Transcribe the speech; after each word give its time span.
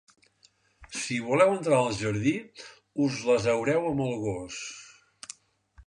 Si 1.01 1.17
voleu 1.25 1.47
entrar 1.57 1.77
al 1.81 1.93
jardí, 1.99 2.33
us 3.07 3.21
les 3.29 3.47
haureu 3.53 3.87
amb 3.93 4.05
el 4.09 4.19
gos. 4.27 4.63